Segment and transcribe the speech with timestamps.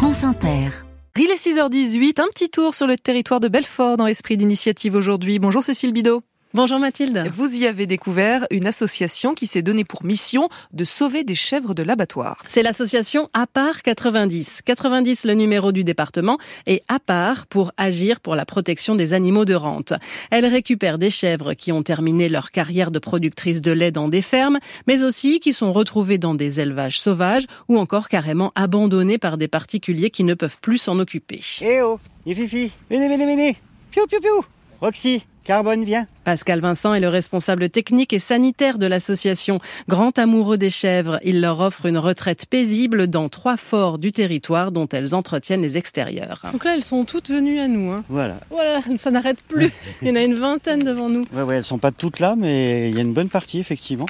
[0.00, 0.70] France Inter.
[1.18, 5.38] Il est 6h18, un petit tour sur le territoire de Belfort dans l'esprit d'initiative aujourd'hui.
[5.38, 6.22] Bonjour Cécile Bidot.
[6.52, 7.30] Bonjour Mathilde.
[7.36, 11.74] Vous y avez découvert une association qui s'est donnée pour mission de sauver des chèvres
[11.74, 12.42] de l'abattoir.
[12.48, 14.62] C'est l'association APAR 90.
[14.64, 19.54] 90 le numéro du département et APAR pour agir pour la protection des animaux de
[19.54, 19.92] rente.
[20.32, 24.20] Elle récupère des chèvres qui ont terminé leur carrière de productrice de lait dans des
[24.20, 29.38] fermes, mais aussi qui sont retrouvées dans des élevages sauvages ou encore carrément abandonnées par
[29.38, 31.42] des particuliers qui ne peuvent plus s'en occuper.
[31.60, 33.56] Eh oh, les fifi, venez, venez, venez.
[33.92, 34.44] Piou, piou, piou.
[34.80, 36.06] Roxy, Carbone, viens.
[36.24, 39.58] Pascal Vincent est le responsable technique et sanitaire de l'association.
[39.88, 44.70] Grand amoureux des chèvres, il leur offre une retraite paisible dans trois forts du territoire
[44.70, 46.46] dont elles entretiennent les extérieurs.
[46.52, 47.90] Donc là, elles sont toutes venues à nous.
[47.90, 48.04] Hein.
[48.08, 48.36] Voilà.
[48.50, 49.72] Voilà, ça n'arrête plus.
[50.02, 51.24] Il y en a une vingtaine devant nous.
[51.32, 54.06] Ouais, elles sont pas toutes là, mais il y a une bonne partie, effectivement.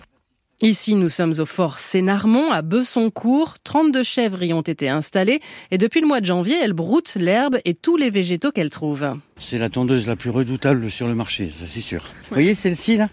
[0.62, 3.54] Ici, nous sommes au fort Sénarmont, à Besoncourt.
[3.64, 7.56] 32 chèvres y ont été installées et depuis le mois de janvier, elles broutent l'herbe
[7.64, 9.16] et tous les végétaux qu'elles trouvent.
[9.38, 12.02] C'est la tondeuse la plus redoutable sur le marché, ça c'est sûr.
[12.28, 13.08] Vous voyez celle-ci là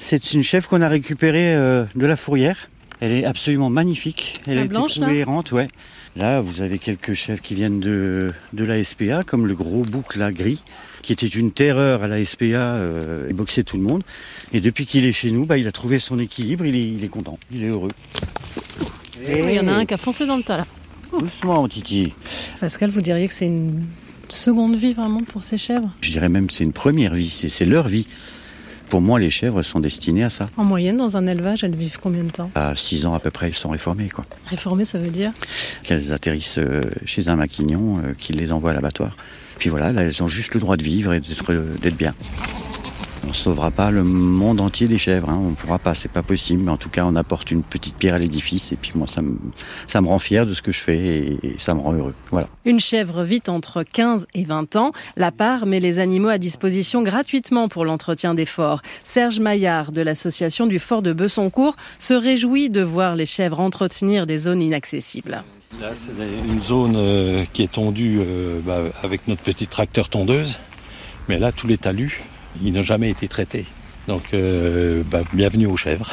[0.00, 2.68] C'est une chèvre qu'on a récupérée euh, de la fourrière.
[3.02, 4.40] Elle est absolument magnifique.
[4.46, 5.66] Elle La est blanche, là errante, ouais.
[6.14, 10.14] Là, vous avez quelques chèvres qui viennent de, de la SPA, comme le gros bouc
[10.14, 10.62] là gris,
[11.02, 14.04] qui était une terreur à la SPA, euh, il boxait tout le monde.
[14.52, 17.02] Et depuis qu'il est chez nous, bah, il a trouvé son équilibre, il est, il
[17.02, 17.90] est content, il est heureux.
[19.26, 20.66] Il y en a un qui a foncé dans le tas là.
[21.18, 22.14] Doucement, Titi.
[22.60, 23.84] Pascal, vous diriez que c'est une
[24.28, 25.90] seconde vie vraiment pour ces chèvres?
[26.02, 28.06] Je dirais même que c'est une première vie, c'est c'est leur vie.
[28.92, 30.50] Pour moi, les chèvres sont destinées à ça.
[30.58, 33.30] En moyenne, dans un élevage, elles vivent combien de temps À 6 ans à peu
[33.30, 34.26] près, elles sont réformées, quoi.
[34.48, 35.32] Réformer, ça veut dire
[35.82, 39.16] Qu'elles atterrissent euh, chez un maquignon euh, qui les envoie à l'abattoir.
[39.58, 42.14] Puis voilà, là, elles ont juste le droit de vivre et d'être euh, d'être bien.
[43.24, 45.38] On ne sauvera pas le monde entier des chèvres, hein.
[45.40, 46.62] on ne pourra pas, c'est pas possible.
[46.64, 49.22] Mais en tout cas, on apporte une petite pierre à l'édifice et puis moi, ça
[49.22, 49.36] me,
[49.86, 52.14] ça me rend fier de ce que je fais et, et ça me rend heureux.
[52.30, 52.48] Voilà.
[52.64, 54.92] Une chèvre vit entre 15 et 20 ans.
[55.16, 58.82] La part met les animaux à disposition gratuitement pour l'entretien des forts.
[59.04, 64.26] Serge Maillard de l'association du fort de Besoncourt se réjouit de voir les chèvres entretenir
[64.26, 65.44] des zones inaccessibles.
[65.80, 70.58] Là, c'est une zone euh, qui est tondue euh, bah, avec notre petit tracteur tondeuse.
[71.28, 72.22] Mais là, tous les talus,
[72.60, 73.66] ils n'ont jamais été traités.
[74.08, 76.10] Donc, euh, bah, bienvenue aux chèvres.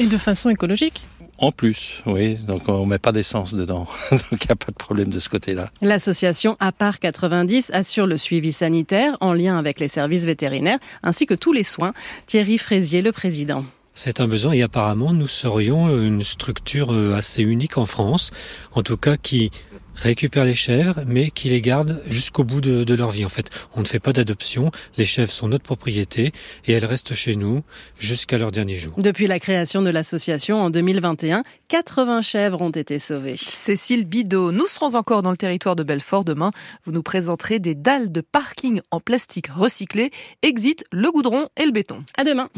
[0.00, 1.02] Et de façon écologique
[1.38, 3.86] En plus, oui, donc on met pas d'essence dedans.
[4.10, 5.70] donc, il n'y a pas de problème de ce côté-là.
[5.82, 11.34] L'association APAR 90 assure le suivi sanitaire en lien avec les services vétérinaires ainsi que
[11.34, 11.92] tous les soins.
[12.26, 13.64] Thierry Fraisier, le président.
[13.94, 18.30] C'est un besoin et apparemment nous serions une structure euh, assez unique en France,
[18.72, 19.50] en tout cas qui
[19.96, 23.24] récupère les chèvres mais qui les garde jusqu'au bout de, de leur vie.
[23.24, 26.32] En fait, on ne fait pas d'adoption, les chèvres sont notre propriété
[26.66, 27.62] et elles restent chez nous
[27.98, 28.94] jusqu'à leur dernier jour.
[28.98, 33.36] Depuis la création de l'association en 2021, 80 chèvres ont été sauvées.
[33.36, 36.50] Cécile Bidot, nous serons encore dans le territoire de Belfort demain.
[36.84, 40.10] Vous nous présenterez des dalles de parking en plastique recyclé.
[40.42, 42.04] Exit le goudron et le béton.
[42.16, 42.48] À demain.